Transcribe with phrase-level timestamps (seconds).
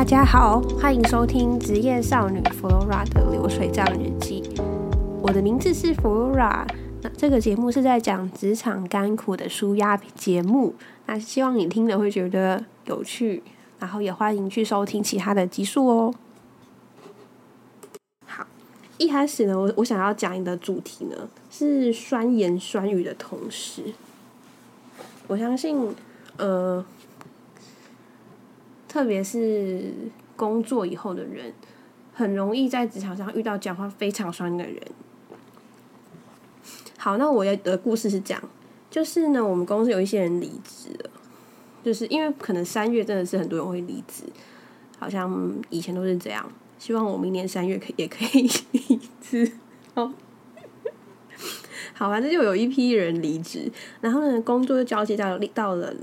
[0.00, 4.42] 大家好，欢迎收听职业少女 Flora 的流水账日记。
[5.20, 6.66] 我的名字是 Flora，
[7.02, 10.74] 那这个节目是在讲职场甘苦的舒压节目。
[11.04, 13.42] 那希望你听了会觉得有趣，
[13.78, 16.14] 然后也欢迎去收听其他的集数哦。
[18.24, 18.46] 好，
[18.96, 23.92] 一开始呢，我我想要讲的主题呢是酸言酸语的同事。
[25.26, 25.94] 我相信，
[26.38, 26.82] 呃。
[28.90, 29.94] 特别是
[30.34, 31.52] 工作以后的人，
[32.12, 34.82] 很容易在职场上遇到讲话非常酸的人。
[36.98, 38.42] 好，那我要的故事是这样，
[38.90, 41.10] 就是呢，我们公司有一些人离职了，
[41.84, 44.24] 就是因为可能三月真的是很多人会离职，
[44.98, 46.50] 好像以前都是这样。
[46.76, 49.52] 希望我明年三月可也可以 离职
[49.94, 50.12] 哦。
[51.94, 55.94] 好，反正就有一批人离职，然后呢，工作就交接到到了。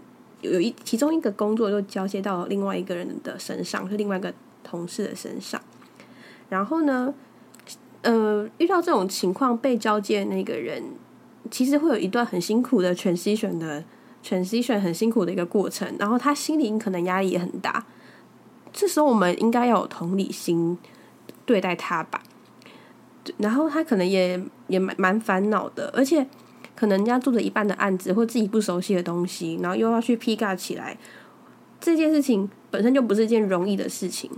[0.41, 5.59] 有一其中一个工作就交接到另外一个人的身上，是另外一个同事的身上。
[6.49, 7.13] 然后呢，
[8.03, 10.83] 呃，遇到这种情况被交接那个人，
[11.49, 13.83] 其实会有一段很辛苦的全 C 选的
[14.21, 15.95] 全 C 选很辛苦的一个过程。
[15.97, 17.85] 然后他心里可能压力也很大。
[18.71, 20.77] 这时候我们应该要有同理心
[21.45, 22.21] 对待他吧。
[23.37, 26.27] 然后他可能也也蛮蛮烦恼的，而且。
[26.79, 30.95] 可能人家做着一半的案子，或自己不熟悉的东西，然后又要去 pick up 起来，
[31.81, 34.29] 这件事情本身就不是一件容易的事情。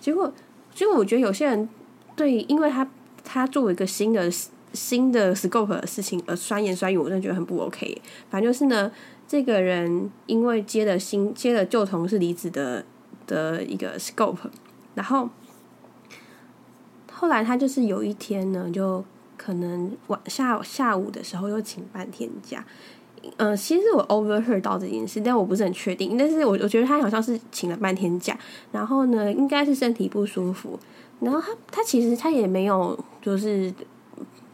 [0.00, 0.32] 结果，
[0.72, 1.68] 所以我觉得有些人
[2.14, 2.88] 对，因为他
[3.24, 4.30] 他作为一个新的
[4.72, 8.00] 新的 scope 的事情而酸言酸语，我真的觉得很不 OK。
[8.30, 8.92] 反正就是呢，
[9.26, 12.84] 这个人因为接了新接了旧同事离职的
[13.26, 14.36] 的一个 scope，
[14.94, 15.28] 然后
[17.10, 19.04] 后来他就是有一天呢，就。
[19.42, 22.62] 可能晚下下午的时候又请半天假，
[23.38, 26.14] 嗯，其实我 overheard 到这件事，但我不是很确定。
[26.18, 28.38] 但是我我觉得他好像是请了半天假，
[28.70, 30.78] 然后呢，应该是身体不舒服。
[31.20, 33.72] 然后他他其实他也没有就是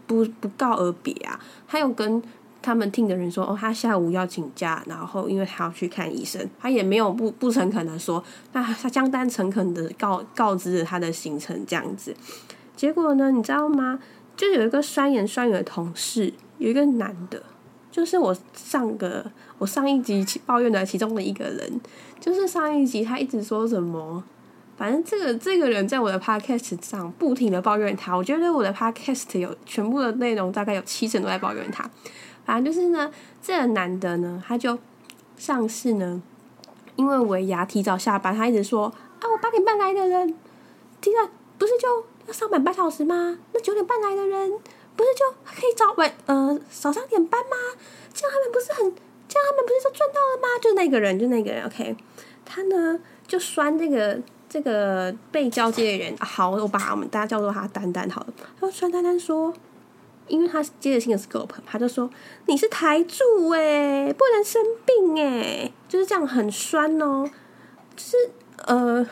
[0.06, 2.22] 不不告而别啊，他有跟
[2.62, 12.14] 他们听的人说哦，他下午要请假，然后因为他要去看医生，他也没有不不诚恳的说，那他相当诚恳的告告知了他的行程这样子。
[12.76, 13.98] 结果呢，你知道吗？
[14.36, 17.42] 就有一个酸言酸语的同事，有一个男的，
[17.90, 19.24] 就是我上个
[19.56, 21.80] 我上一集抱怨的其中的一个人，
[22.20, 24.22] 就是上一集他一直说什么，
[24.76, 31.88] 反正这个这个人在我的 podcast 上不停的抱怨他，我觉得我的 podcast 有全部的内容大概有七成都在抱怨他，
[32.44, 33.10] 反正就是呢，
[33.40, 34.78] 这个男的呢，他就
[35.38, 36.20] 上次呢，
[36.96, 40.28] 因为维牙提早下班，他一直说啊，我八点半来的人，
[41.00, 42.04] 提早不是就。
[42.26, 43.38] 要上班八小时吗？
[43.52, 44.50] 那九点半来的人
[44.96, 47.56] 不是就可以早晚呃少上点班吗？
[48.12, 48.94] 这样他们不是很
[49.28, 50.48] 这样他们不是就赚到了吗？
[50.60, 51.96] 就那个人就那个人，OK，
[52.44, 56.16] 他呢就酸这个这个被交接的人。
[56.18, 58.28] 好，我把我们大家叫做他丹丹好了。
[58.38, 59.52] 他说酸丹丹说，
[60.26, 62.10] 因为他接着新的 scope，他就说
[62.46, 67.28] 你是台柱哎，不能生病哎，就是这样很酸哦，
[67.94, 68.16] 就是
[68.66, 69.06] 呃。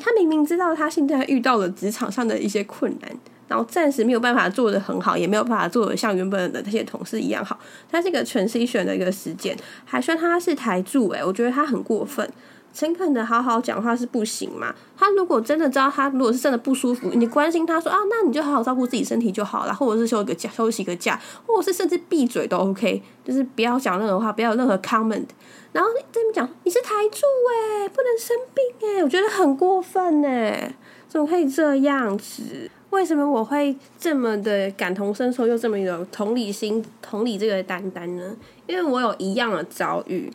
[0.00, 3.10] 他明明知道他现在遇到了职场上的一些困难，
[3.48, 7.58] 然后暂时没有办法做的很好，也没有办法做的像原本的那些同事一样好。
[7.90, 12.28] 他这个全 C 选的一个时间，还算他是台柱诶，我觉得他很过分。
[12.76, 14.74] 诚恳的好好讲话是不行嘛？
[14.98, 25.24] 他如果真的知道他如果是真的不舒服，你关心他说啊，那你就好好照顾自己身体就好了，或者是休个假休息个假，或者是甚至闭嘴都 OK，就是不要讲任何话，不要有任何 comment。
[25.72, 30.74] 然后这边讲你是台柱哎，不能生病哎，我觉得很过分哎，
[31.08, 32.70] 怎么可以这样子？
[32.90, 38.36] 为什么我会这么的感同身受，又这么有同理心，同理这个丹丹呢？
[38.66, 40.30] 因为我有一样的遭遇。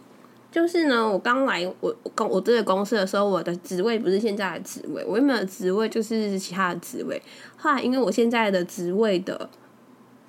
[0.51, 7.21] 就是呢，我刚来我公我这个公司的时候，我的职位不是现在的职位，我原本的职位就是其他的职位。
[7.55, 9.49] 后来因为我现在的职位的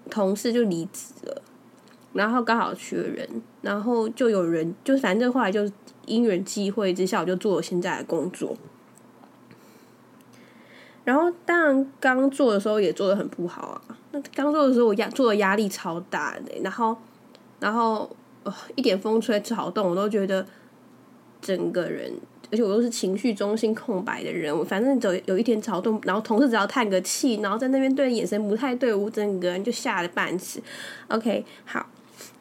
[0.08, 1.42] 同事就离职了，
[2.12, 3.28] 然后刚好缺人，
[3.62, 5.68] 然后就有人就反正后来就
[6.06, 8.56] 因缘际会之下，我就做了现在的工作。
[11.02, 16.96] 然后当然刚做的时候也做的很不好啊，那刚做的时候我压做的压力超大的，然后
[17.58, 18.08] 然后。
[18.74, 20.44] 一点风吹草动，我都觉得
[21.40, 22.12] 整个人，
[22.50, 24.56] 而且我都是情绪中心空白的人。
[24.56, 30.60] 我反正有有一点草动，然后同事只要叹个气，然后在那边对眼神不太对，我整个人就吓了半死。
[31.08, 31.86] OK，好，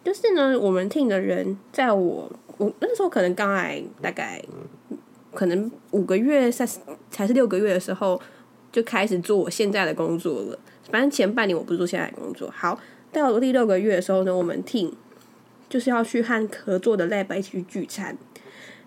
[0.03, 4.43] 就是呢，我们听的人，在我我那时候可能刚来，大概
[5.33, 6.67] 可能五个月、三
[7.09, 8.19] 才是六个月的时候，
[8.71, 10.59] 就开始做我现在的工作了。
[10.89, 12.51] 反正前半年我不是做现在的工作。
[12.51, 12.79] 好，
[13.11, 14.91] 到第六个月的时候呢，我们 team。
[15.71, 18.15] 就是要去和合作的 lab 一起去聚餐，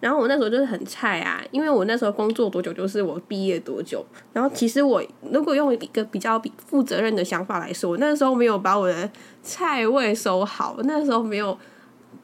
[0.01, 4.05] 然后我那时候就是很菜啊，因为我那时候工作多久就是我毕业多久。
[4.35, 5.03] 然后其实我
[5.33, 9.11] 如果用一个比较负责任的想法来说，我那时候没有把我的
[9.43, 11.59] 菜位收好，那时候没有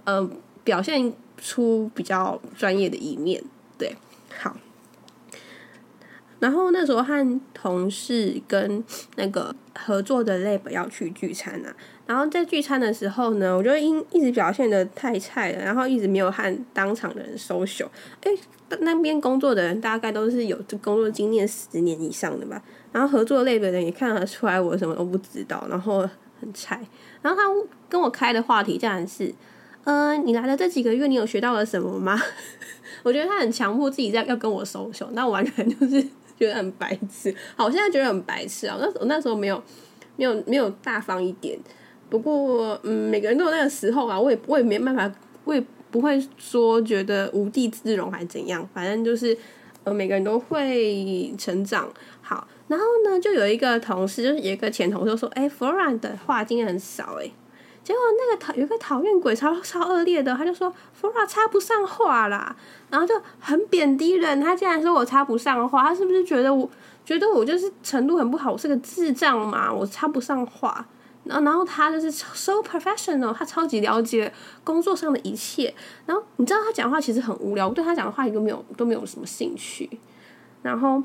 [0.05, 0.31] 呃
[0.62, 3.43] 表现出比较专业的一面。
[3.79, 3.97] 对，
[4.39, 4.55] 好。
[6.39, 8.83] 然后那时候和同事跟
[9.17, 11.77] 那个合作的 lab 要去聚餐啊，
[12.11, 17.87] 然后在聚餐的时候呢，我就因一直表现的太菜了，然后一直没有和当场的人 social。
[18.23, 18.33] 哎，
[18.81, 22.61] 那边工作的人大概都是有工作经验十年以上的吧，
[22.91, 26.01] 然后合作类的人也看得出来我什么都不知道，然后
[26.41, 26.85] 很菜。
[27.23, 27.49] 然后他
[27.89, 29.33] 跟我开的话题竟然是，
[29.85, 32.21] 呃，你来了这几个月，你有学到了什么吗？
[33.05, 36.05] 我觉得他很强迫自己在要跟我 social，那完全就是。
[36.41, 38.75] 觉得很白痴，好，我现在觉得很白痴啊！
[38.81, 39.62] 那我那时候没有，
[40.17, 41.59] 没有，没有大方一点。
[42.11, 45.11] 不过，嗯，每个人都有那个时候啊，我也我也没办法，
[45.45, 48.69] 我也不会说觉得无地自容还是怎样。
[48.75, 49.37] 反正就是，
[49.85, 51.89] 呃，每个人都会成长。
[52.21, 57.31] 好，然后呢，就有一个同事，就是有一个前同事说：“哎，Flora 的话今天很少。”哎。
[57.83, 62.55] 结果那个讨有个讨厌鬼超超恶劣的，他就说 Flora 插不上话啦，
[62.91, 64.39] 然后就很贬低人。
[64.39, 66.69] 他竟然说我插不上话，他是不是觉得我
[67.07, 69.73] 觉得我就是程度很不好，我是个智障嘛？
[69.73, 70.87] 我插不上话。
[71.25, 74.32] 然后然后他就是 so professional，他超级了解
[74.64, 75.75] 工作上的一切。
[76.06, 79.88] 然后你知道他讲话其实很无聊，我对他讲的话都没有都没有什么兴趣。
[80.62, 81.02] 然后。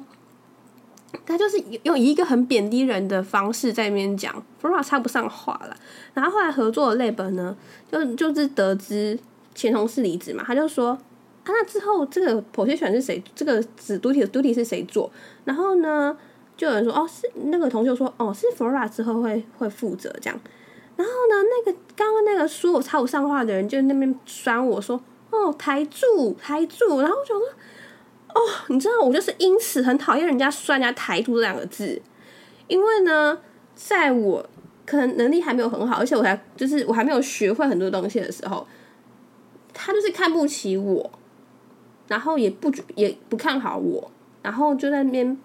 [1.25, 5.77] 他就是用一个很贬低人的方式在那边讲，Flora 插不上话了。
[6.13, 7.56] 然后后来合作的 lab 呢，
[7.89, 9.18] 就就是得知
[9.53, 11.00] 前同事离职嘛，他就说啊，
[11.45, 13.23] 那之后这个 position 是谁？
[13.33, 15.09] 这个子 duty duty 是谁做？
[15.45, 16.18] 然后呢，
[16.57, 20.40] 就有人说哦，是那个同学说哦，是 Flora 之后会会负责这样。
[20.96, 25.00] 然后呢，那个刚刚那个说我插不上话的人就那边酸我说
[25.31, 27.02] 哦，台柱台柱。
[27.02, 27.46] 然后我想说。
[28.38, 32.02] 哦，你知道我就是因此很讨厌人家酸人家“台柱”这两个字，
[32.68, 33.40] 因为呢，
[33.74, 34.46] 在我
[34.86, 38.68] 可能能力还没有很好，而且我还就是我还没有学会很多东西的时候，
[39.74, 41.10] 他就是看不起我，
[42.10, 44.12] 然后也不也不看好我，
[44.42, 45.38] 然后就在那边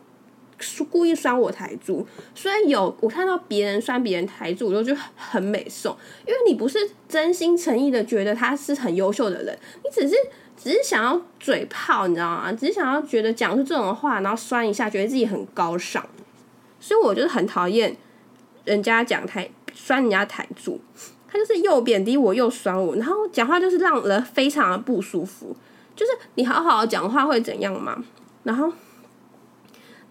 [0.91, 2.07] 故意酸我台柱。
[2.35, 5.97] 虽然有我看到别人酸别人台柱，我就觉得很美送，
[6.27, 6.79] 因为你不是
[7.09, 10.15] 真心诚意的觉得他是很优秀的人，你只是。
[10.63, 12.53] 只是想要嘴炮，你知道吗？
[12.53, 16.07] 只是想要觉得讲出这种话，然后酸一下，觉得自己很高尚。
[16.79, 17.97] 所以我就是很讨厌
[18.67, 20.79] 人家讲台酸人家台柱，
[21.27, 25.57] 他就是又贬低我又酸我，然后讲话就是让人非常的不舒服。
[25.97, 28.05] 就是你好好讲话会怎样吗？
[28.43, 28.71] 然后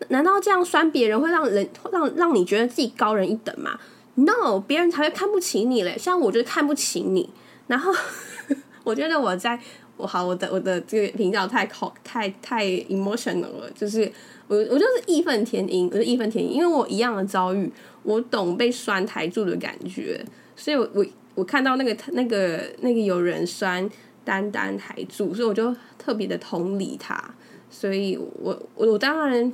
[0.08, 3.78] 难道这样酸别人会让人让让你觉得自己高人一等吗
[4.16, 5.98] ？No，别人才会看不起你嘞。
[5.98, 7.30] 像我就看不起你，
[7.68, 7.94] 然后
[8.84, 9.60] 我觉得我在。
[10.02, 14.10] 我好，我的我的这个频道太靠太太 emotional 了，就是
[14.48, 17.70] 我我就是义愤填膺，我是义愤填膺，因为我一样的遭遇，
[18.04, 20.24] 我懂被酸台柱的感觉，
[20.56, 21.06] 所以我我
[21.36, 23.90] 我看到那个那个那个有人酸
[24.24, 27.22] 单单台柱，所以我就特别的同理他，
[27.70, 29.52] 所以我我我当然，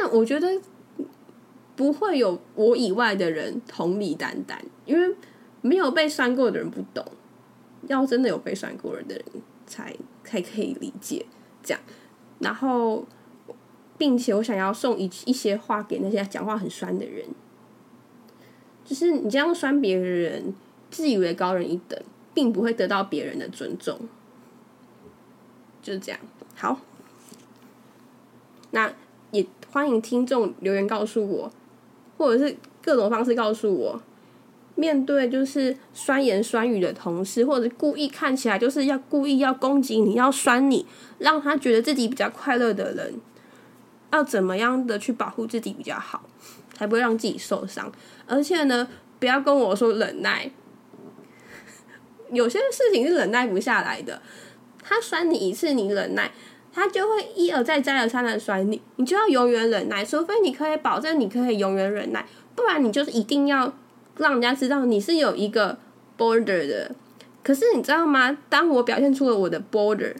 [0.00, 0.60] 但我觉得
[1.76, 5.16] 不会有我以外的人同理单单，因为
[5.60, 7.04] 没有被酸过的人不懂。
[7.88, 9.24] 要真的有被酸过的人，
[9.66, 11.26] 才才可以理解
[11.64, 11.82] 这样。
[12.38, 13.04] 然后，
[13.98, 17.26] 并且我想要送一一些话给那些讲话很酸的人，
[18.84, 20.54] 就是你这样酸别人，
[20.90, 22.00] 自以为高人一等，
[22.32, 23.98] 并不会得到别人的尊重。
[25.82, 26.20] 就是这样。
[26.54, 26.80] 好，
[28.70, 28.92] 那
[29.72, 31.50] 欢迎听众留言告诉我，
[32.18, 34.02] 或者是各种方式告诉我。
[34.74, 40.84] 面对就是酸言酸语的同事，或者故意看起来就是要故意要攻击你、要酸你，
[41.18, 43.14] 让他觉得自己比较快乐的人，
[44.10, 46.28] 要怎么样的去保护自己比较好，
[46.74, 47.90] 才不会让自己受伤？
[48.26, 48.86] 而且呢，
[49.18, 50.50] 不要跟我说忍耐，
[52.30, 54.20] 有些事情是忍耐不下来的。
[54.82, 56.32] 他酸你一次，你忍耐，
[56.72, 63.72] 他就会一而再、再而三的甩你，你就要永远忍耐，除非你可以保证你可以永远忍耐，不然你就是一定要。
[64.18, 65.78] 让人家知道你是有一个
[66.18, 66.94] border 的，
[67.42, 68.36] 可是你知道吗？
[68.50, 70.14] 当我表现出了我的 border，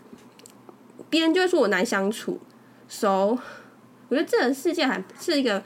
[1.10, 2.40] 别人就会说我难相处。
[2.88, 3.36] So，
[4.08, 5.62] 我觉得这个世界还是一个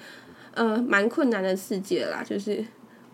[0.54, 2.24] 呃蛮困难的世界啦。
[2.24, 2.66] 就是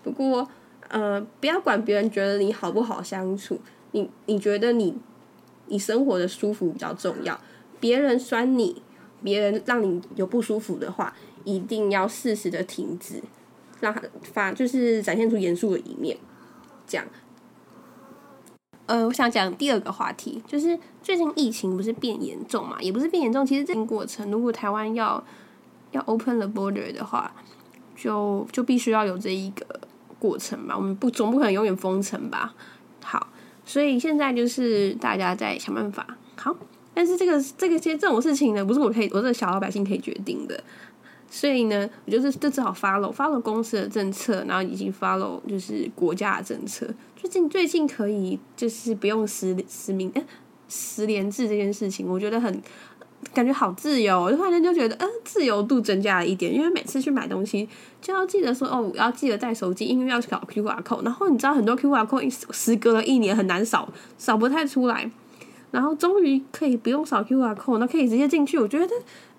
[0.03, 0.49] 不过
[0.89, 3.61] 呃，不要管别人觉得你好不好相处，
[3.91, 4.97] 你你觉得你
[5.67, 7.39] 你生活的舒服比较重要。
[7.83, 8.81] 别人酸你，
[9.25, 11.13] 别人让你有不舒服的话，
[11.43, 13.21] 一定要适时的停止。
[13.81, 16.17] 让他发就是展现出严肃的一面，
[16.87, 17.05] 这样。
[18.87, 22.81] 呃，我想讲第二个话题，就是最近疫情不是变严重嘛？
[22.81, 25.25] 也不是变严重，其实这个过程，如果台湾要
[25.91, 27.35] 要 open the border 的话，
[27.97, 29.81] 就就必须要有这一个
[30.21, 30.77] 过程吧。
[30.77, 32.55] 我们不总不可能永远封城吧？
[33.03, 33.27] 好，
[33.65, 36.07] 所以现在就是大家在想办法。
[36.37, 36.57] 好，
[36.95, 40.63] 但是这个这个些这种事情呢，不是我可以，我这个小老百姓可以决定的。
[41.31, 46.87] 所以呢，我就是就只好 follow follow 公司的政策，然后以及 follow 就是国家的政策。
[47.17, 50.23] 最近最近可以就是不用实实名哎
[50.69, 52.61] 实联制这件事情，我觉得很
[53.33, 54.21] 感觉好自由。
[54.21, 56.55] 我突然间就觉得，嗯，自由度增加了一点。
[56.55, 57.67] 因为每次去买东西
[58.03, 61.03] 就要记得说，哦，要记得带手机，因为要扫 QR code。
[61.03, 65.11] 然后你知道很多 QR code 时隔了一年很难扫，扫不太出来。
[65.73, 68.59] 然后终于可以不用扫 QR code，那可以直接进去。
[68.59, 68.87] 我觉得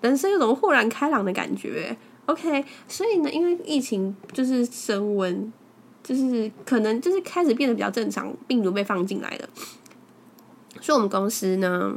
[0.00, 1.96] 人生有种豁然开朗的感觉。
[2.26, 5.52] OK，所以呢，因为疫情就是升温，
[6.02, 9.48] 就是可能就是开始变得比较正常，病毒被放进来了。
[10.80, 11.94] 所以我们公司呢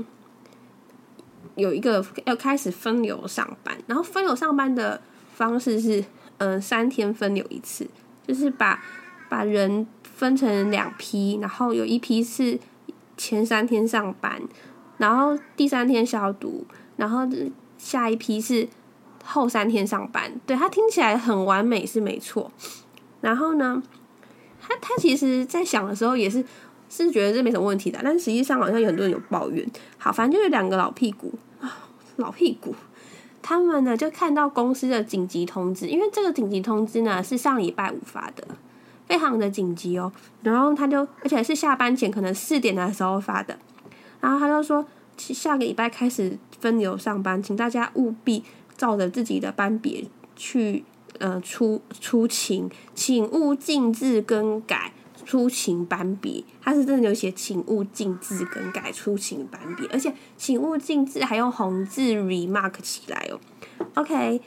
[1.56, 5.02] 有一个要开始分流上班，然后分流上班的
[5.34, 6.06] 方式是，
[6.38, 7.88] 嗯，三天分流一次，
[8.28, 8.84] 就是把
[9.30, 12.60] 把人分成两批，然后有一批是。
[13.18, 14.42] 前三天上班，
[14.98, 17.28] 然后第三天消毒，然后
[17.78, 18.68] 下一批是
[19.26, 20.40] 后三天上班。
[20.46, 22.52] 对他听起来很完美是没错。
[23.20, 23.82] 然后呢，
[24.62, 26.44] 他他其实在想的时候也是
[26.90, 29.68] 是觉得这没什么问题的，但实际上好像有很多人有抱怨。
[29.98, 32.74] 好，反正就是两个老屁股啊， 老屁股，
[33.42, 38.48] 他们呢就看到公司的紧急通知，因为这个紧急通知呢是上礼拜五发的。
[39.08, 40.12] 非常的紧急哦，
[40.42, 43.58] 然后他就，而且是下班前可能四点的时候发的，
[44.20, 44.86] 然后他就说，
[45.18, 48.44] 下个礼拜开始分流上班，请大家务必
[48.76, 50.84] 照着自己的班别去，
[51.20, 54.92] 呃，出出勤，请勿禁止更改
[55.26, 56.44] 出勤班别。
[56.62, 63.40] 他是真的有写，请勿禁止更改出勤班别，而且请勿禁止还用红字 remark 起来哦。
[63.96, 64.42] OK，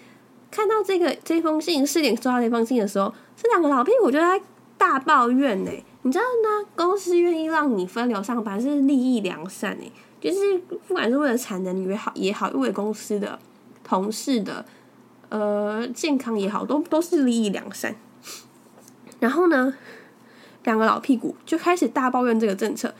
[0.50, 3.12] 看到这个这封信，四点收到这封信的时候。
[3.36, 4.38] 这两个老屁股就在
[4.76, 5.70] 大抱怨呢，
[6.02, 6.68] 你知道呢？
[6.76, 9.90] 公司愿意让你分流上班是利益良善哎，
[10.20, 13.38] 就是不管是为了产能也好也好，为公司的
[13.82, 14.64] 同事的
[15.30, 17.94] 呃健康也好，都都是利益良善。
[19.20, 19.74] 然后呢，
[20.64, 22.94] 两个老屁股就开始大抱怨这个政策。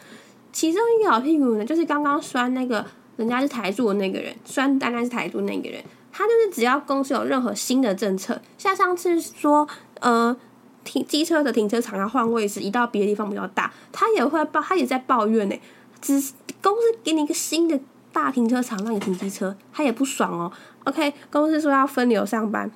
[0.53, 9.69] 其中一个老屁股呢，就是刚刚拴那个人家是台柱的那个人，拴单单是台柱那个人，他就是只要公司有任何新的政策，像上次说。
[10.03, 10.35] 呃，
[10.83, 15.55] 停机车的停车场要换位置，移到别的地方比较大，他也会抱，他也在抱怨呢。
[16.01, 17.79] 只是公司给你一个新的
[18.15, 20.51] 大停车场让你停机车，他也不爽哦。
[20.85, 22.71] OK，公司说要分流上班，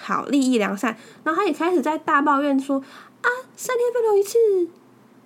[0.00, 4.38] 好，利益良善，然后他也开始在大抱怨说啊，三天分流一次，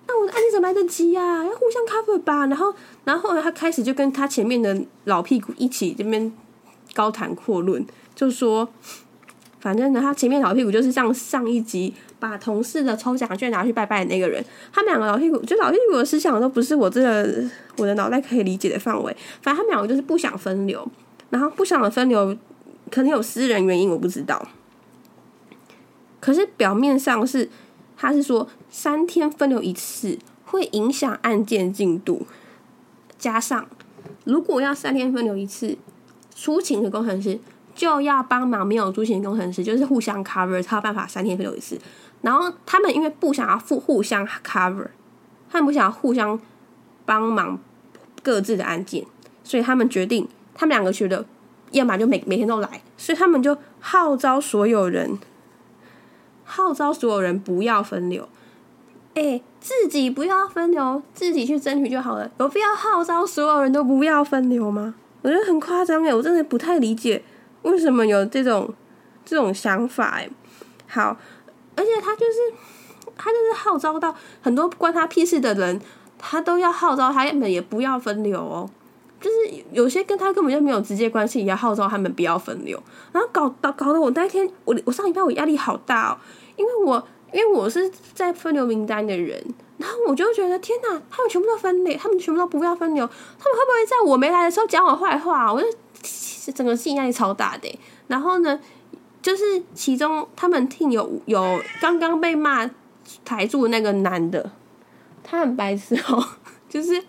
[0.07, 1.41] 那我的案子怎么来得及呀？
[1.41, 2.45] 要互相 cover 吧。
[2.47, 2.73] 然后，
[3.05, 6.33] 然后后来他开始就跟他前面的老屁股一起这边
[6.95, 7.85] 高谈阔论，
[8.15, 8.67] 就说。
[9.57, 14.45] 反正呢，他前面老屁股就是像上一集把同事的抽奖券拿去拜拜的那个人。
[14.71, 17.43] 他们两个老屁股，就老屁股的思想都不是我这个
[17.77, 19.17] 我的脑袋可以理解的范围。
[19.41, 20.87] 反正他们两个就是不想分流，
[21.31, 22.37] 然后不想分流，
[22.91, 24.47] 可能有私人原因，我不知道。
[26.19, 27.49] 可是表面上是，
[27.97, 32.27] 他是说三天分流一次会影响案件进度，
[33.17, 33.65] 加上
[34.25, 35.75] 如果要三天分流一次，
[36.35, 37.39] 出勤的工程师。
[37.73, 41.77] 就要帮忙没有出勤的工程师，就是互相 cover，才有办法三天分流一次。
[42.21, 44.87] 然后他们因为不想要互互相 cover，
[45.49, 46.39] 他们不想要互相
[47.05, 47.59] 帮忙
[48.23, 49.05] 各自的案件，
[49.43, 51.25] 所以他们决定，他们两个觉得，
[51.71, 55.19] 要么就每每天都来，所以他们就号召所有人，
[56.45, 58.29] 号召所有人不要分流。
[59.15, 64.95] 哎，自己不要分流，自己去争取就好了，有必要号召所有人都不要分流吗？
[65.25, 67.19] 我觉得很夸张哎，我真的不太理解。
[67.63, 68.71] 为什么有这种
[69.25, 70.19] 这种想法？
[70.19, 70.29] 哎，
[70.87, 71.17] 好，
[71.75, 72.53] 而且他就是
[73.17, 75.81] 他就是号召到很多关他屁事的人，
[76.19, 78.69] 他都要号召他们也不要分流哦。
[79.19, 82.79] 就是有些跟他根本就没有直接关系，也要号召他们不要分流。
[83.11, 86.17] 然后搞搞搞得我那天我我上一班我压力好大哦，
[86.55, 89.43] 因为我因为我是在分流名单的人，
[89.77, 95.53] 然后我就觉得天哪，他们全部都分流，他们全部都不要分流，他们会不会在我没来的时候讲我坏话？
[95.53, 95.67] 我就。
[96.53, 98.59] 整个心压力超大的，然后呢，
[99.19, 102.69] 就是其中他们听有有刚刚被骂
[103.23, 104.51] 台柱那个男的，
[105.23, 106.23] 他很白痴哦，
[106.69, 107.03] 就是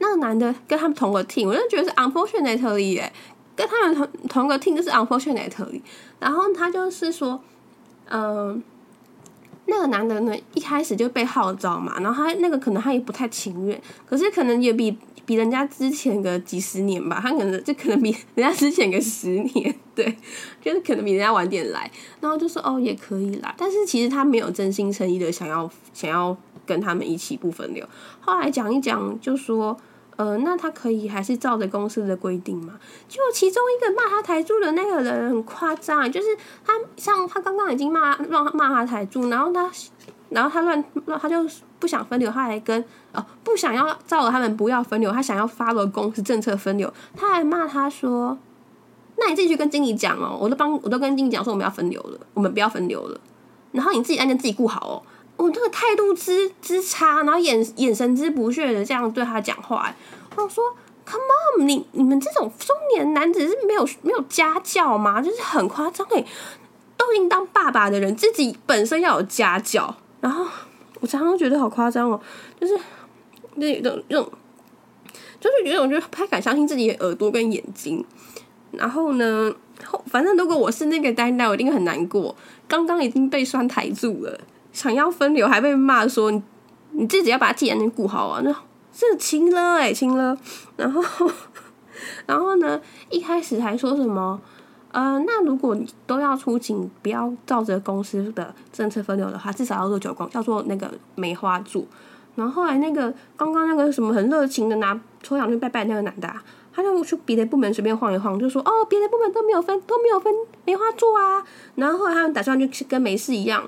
[0.00, 3.10] 那个男的跟他们同个 team，我就觉得是 unfortunately 耶，
[3.54, 5.80] 跟他们同同个 team 就是 unfortunately，
[6.20, 7.42] 然后他就是说，
[8.08, 8.62] 嗯，
[9.66, 20.16] 那个男的呢，一开始就被号召嘛，然后他那个可能他也不太情愿，可是可能也比比人家之前个几十年吧，他可能就可能比人家之前个十年，对，
[20.62, 27.84] 就是可能比人家晚点来，然后就说哦也可以啦，但是其实他没有真心诚意的想要想要跟他们一起不分流，
[28.20, 29.76] 后来讲一讲就说。
[30.16, 32.72] 呃，那他可以还是照着公司的规定嘛？
[33.06, 36.28] 就其中一个骂他台柱的那个人很夸张，就是
[36.64, 39.70] 他像他刚刚已经骂乱骂他台柱，然后他
[40.30, 41.46] 然后他乱乱他就
[41.78, 42.82] 不想分流，他还跟
[43.12, 48.38] 哦不想要照着他们不要分流，他想要发了公司政策分流，他还骂他说
[49.18, 53.20] ：“那你自己去跟经理讲哦，我都帮我都跟经理讲说我们要分流了，我们不要分流了，
[53.72, 55.02] 然后你自己按键自己顾好哦。”
[55.36, 59.94] 我这个态度之之差，然后眼眼神之不屑的这样对他讲话，
[60.34, 60.64] 我说
[61.04, 61.24] ：“Come
[61.58, 65.20] on，你你们这种中年男子是没有没有家教吗？
[65.20, 66.24] 就是很夸张哎，
[66.96, 69.94] 都已经当爸爸的人，自己本身要有家教。
[70.22, 70.46] 然后
[71.00, 72.20] 我常常觉得好夸张哦，
[72.58, 72.78] 就是
[73.56, 74.32] 那种那种，
[75.38, 78.02] 就是觉得我觉得不太敢相信自己的耳朵跟眼睛。
[78.72, 79.54] 然后呢，
[80.06, 82.34] 反正如果我是那个呆呆，我一定很难过。
[82.66, 84.40] 刚刚已经被拴台住了。”
[84.76, 86.42] 想要分流还被骂说你
[86.90, 88.42] 你自己要把自己安全顾好啊！
[88.44, 88.52] 那
[88.92, 90.36] 是亲了哎亲了，
[90.76, 91.02] 然后
[92.26, 92.78] 然后呢
[93.08, 94.38] 一开始还说什么
[94.92, 101.88] 呃那如果你都要出警，不要照着公司的政策分流的话，至少要做九光，要做那个梅花柱。
[102.34, 110.30] 然后后来那个刚刚那个什么很热情的拿抽奖去拜拜那个男的，啊他就去别的部门随便晃一晃，就说哦别的部门都没有分都没有分
[110.66, 111.42] 梅花柱啊。
[111.76, 113.66] 然后后来他们打算就跟没事一样。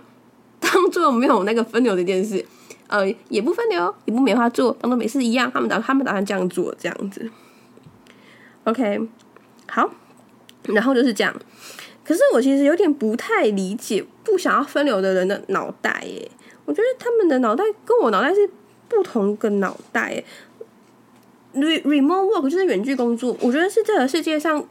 [0.71, 2.45] 当做没有那个分流这件事，
[2.87, 5.51] 呃，也不分流，也不梅花做，当做没事一样。
[5.53, 7.31] 他们打他们打算这样做，这样子。
[8.65, 9.01] OK，
[9.67, 9.91] 好，
[10.65, 11.35] 然后就是这样。
[12.05, 16.31] 可是我其实有点不太理解不想要分流的人的脑袋耶。
[16.65, 18.49] 我觉得他们的脑袋跟我脑袋是
[18.89, 20.23] 不同个脑袋。
[21.55, 24.63] re remote work 就是远距工作，我觉得是这个世界上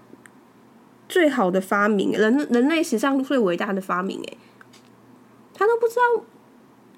[1.09, 4.21] 最好的发明，人人类史上最伟大的发明。
[4.21, 4.37] 诶。
[5.57, 6.23] 他都不知道，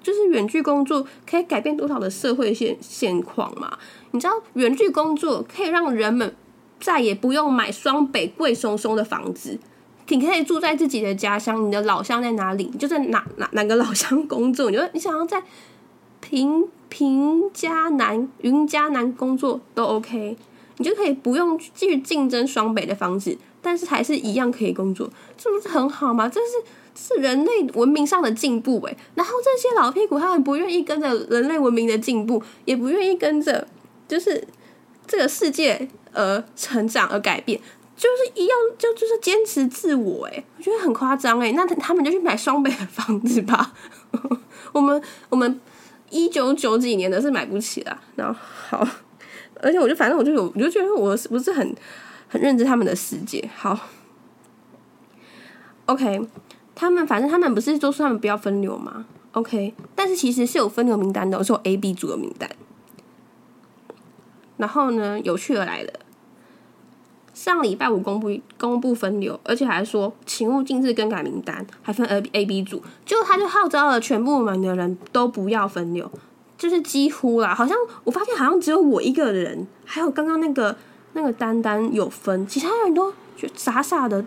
[0.02, 3.78] 就是远距工作可以改变多少的社会现现况嘛？
[4.10, 6.34] 你知道远距工作可以让人们
[6.78, 9.58] 再也不用买双北贵松松的房子，
[10.08, 11.66] 你可以住在自己的家乡。
[11.66, 12.68] 你的老乡在哪里？
[12.72, 14.70] 你就在哪哪哪个老乡工作？
[14.70, 15.42] 你说你想要在
[16.20, 20.36] 平平家南、云嘉南工作都 OK，
[20.78, 26.28] 你就可以不用继续竞争双北的房子，但是还是一样可以工作，这不是很好吗？
[26.28, 26.46] 这是。
[26.92, 33.66] 是人类文明上的进步诶，然后这些老屁股他们不愿意跟着人类文明的进步，也不愿意跟着
[34.08, 34.44] 就是
[35.06, 37.58] 这个世界而成长而改变，
[37.96, 43.72] 就是一样就就是坚持自我诶，我觉得很夸张诶，那他们就去买双倍的房子吧，
[44.72, 45.58] 我们我们
[46.10, 48.86] 一九九几年的是买不起的，然后好，
[49.62, 51.74] 而且我就反正我就有我就觉得我是不是很
[52.30, 53.78] 很认知他们的世界，好
[55.84, 56.22] ，OK。
[56.72, 62.48] 他们反正他们不是都说他们不要分流吗？OK，但是其实是有分流名单的，是有 A、B 组的名单。
[64.56, 65.92] 然后呢，有趣的来了，
[67.34, 72.82] 上礼拜五公布公布分流，而且还说请勿禁止更改名单，还分 A、A、B 组。
[73.04, 76.10] 就他就号召了全部门的人都不要分流，
[76.56, 80.74] 就是几乎啦，好像我发现好像只有我一个人，还有刚刚那个
[81.12, 84.24] 那个丹丹有分，其他人都就傻傻的。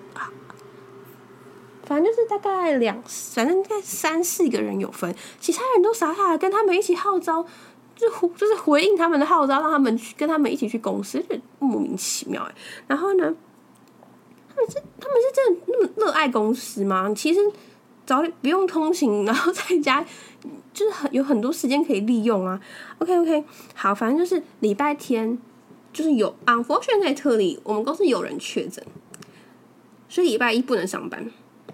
[1.86, 3.04] 反正就是大概两，
[3.36, 7.46] 反正大概三四个人有分，其他人都傻傻的跟他们一起号召，
[7.94, 12.56] 就就是回应他们的号召，让他们去跟他们一起去公司，就莫名其妙哎。
[12.88, 13.36] 然后呢，
[14.50, 17.14] 他们是他们是真的那么热爱公司吗？
[17.14, 17.42] 其实
[18.06, 20.04] 早不用通勤，然后在家
[20.74, 22.60] 就是很有很多时间可以利用啊。
[23.00, 23.44] OK OK，
[23.76, 25.38] 好，反正就是礼拜天
[25.94, 28.84] 就是有 unfortunately 特例，我们公司有人确诊，
[30.10, 31.32] 所以礼拜一不能上班。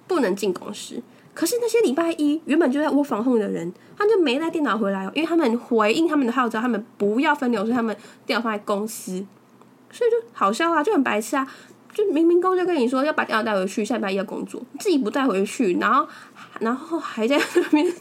[0.07, 0.99] 不能进公司，
[1.35, 9.23] 可是那些礼拜一原本就在窝防控的人，他就没带电脑回来哦，因为他们回应他们的号召，他们不要分流，所以他们电脑放在公司，
[9.91, 11.47] 所以就好笑啊，就很白痴啊，
[11.93, 16.07] 就明明公司跟你说要把电脑带回去，下礼拜一要工作，自己不带回去，然后
[16.59, 17.93] 然后还在那边，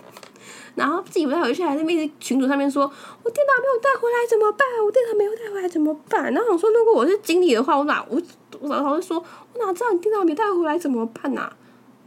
[0.78, 4.60] 然后自己不带回去，还在面群主上面说，我电脑没有带回来怎么办？
[4.84, 6.32] 我电脑没有带回来怎么办？
[6.32, 8.22] 然后我说，如果我是经理的话，我哪我
[8.60, 11.50] 我老是说，我哪知道你电脑没带回来怎么办呐？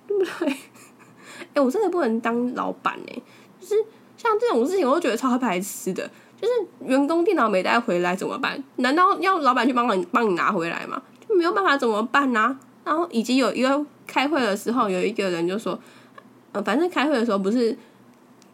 [0.07, 0.55] 对不对？
[1.53, 3.21] 哎，我真的不能当老板哎！
[3.59, 3.75] 就是
[4.15, 6.09] 像这种事情，我都觉得超排斥的。
[6.39, 6.53] 就是
[6.85, 8.63] 员工电脑没带回来怎么办？
[8.77, 11.01] 难道要老板去帮你帮你拿回来吗？
[11.27, 12.57] 就没有办法怎么办呢？
[12.83, 15.77] 然后以及有一个开会的时候，有一个人就说
[16.51, 17.77] ：“呃，反正开会的时候不是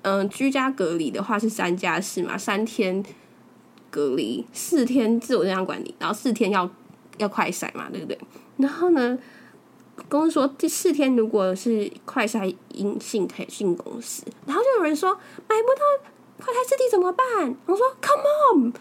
[0.10, 3.04] 嗯，居家隔离的话是三加四嘛，三天
[3.92, 6.70] 隔离，四天自我健康管理，然后四天要
[7.18, 8.18] 要快筛嘛，对不对？
[8.56, 9.20] 然后呢，
[10.08, 17.26] 公司说第四天如果是快筛阴性可以进公司，然后就有人说买不到快筛试剂怎么办？
[17.66, 18.74] 我说 Come on，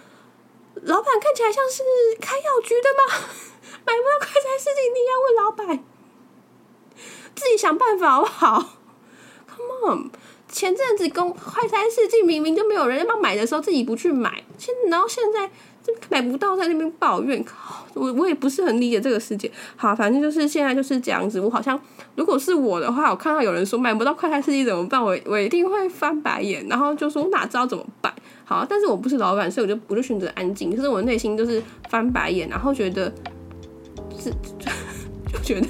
[0.83, 1.83] 老板看起来像是
[2.21, 3.27] 开药局的吗？
[3.85, 5.85] 买不到快筛试剂，你要问老板，
[7.35, 8.79] 自己想办法好不好
[9.49, 10.11] ？Come on。
[10.49, 15.49] 前阵子公快餐试剂明明就没有人要买的时候，自己不去买，现然后现在
[15.83, 17.45] 就买不到，在那边抱怨，
[17.95, 19.51] 我我也不是很理解这个世界。
[19.75, 21.41] 好，反正就是现在就是这样子。
[21.41, 21.79] 我好像
[22.15, 28.15] 如果是我的话，我看到有人说买不到快餐试剂怎么办，我我一定会翻白眼，然后就说我哪知道怎么办？
[28.45, 30.75] 好，但是我不是老板，所以我就我就选择安静。
[30.75, 33.13] 可是我内心就是翻白眼，然后觉得
[34.19, 34.31] 是
[35.33, 35.67] 就觉得。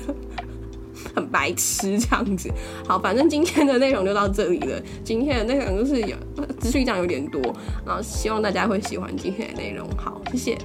[1.17, 2.51] 很白痴这样子，
[2.87, 4.81] 好，反正今天的内容就到这里了。
[5.03, 6.17] 今天的内容就是有
[6.61, 7.41] 资讯量有点多，
[7.87, 9.89] 然后希望大家会喜欢今天的内容。
[9.97, 10.59] 好，谢谢。